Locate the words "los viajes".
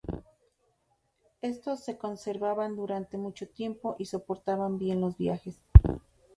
4.99-5.61